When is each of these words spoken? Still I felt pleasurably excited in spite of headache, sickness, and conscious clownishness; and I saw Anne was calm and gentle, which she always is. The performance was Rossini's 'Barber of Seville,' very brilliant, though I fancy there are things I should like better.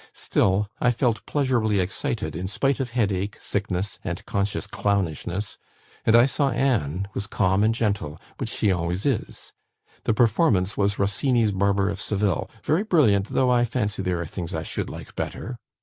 Still 0.15 0.67
I 0.79 0.89
felt 0.89 1.23
pleasurably 1.27 1.79
excited 1.79 2.35
in 2.35 2.47
spite 2.47 2.79
of 2.79 2.89
headache, 2.89 3.37
sickness, 3.39 3.99
and 4.03 4.25
conscious 4.25 4.65
clownishness; 4.65 5.59
and 6.07 6.15
I 6.15 6.25
saw 6.25 6.49
Anne 6.49 7.07
was 7.13 7.27
calm 7.27 7.63
and 7.63 7.75
gentle, 7.75 8.19
which 8.39 8.49
she 8.49 8.71
always 8.71 9.05
is. 9.05 9.53
The 10.05 10.15
performance 10.15 10.75
was 10.75 10.97
Rossini's 10.97 11.51
'Barber 11.51 11.87
of 11.87 12.01
Seville,' 12.01 12.49
very 12.63 12.81
brilliant, 12.81 13.27
though 13.27 13.51
I 13.51 13.63
fancy 13.63 14.01
there 14.01 14.19
are 14.19 14.25
things 14.25 14.55
I 14.55 14.63
should 14.63 14.89
like 14.89 15.15
better. 15.15 15.59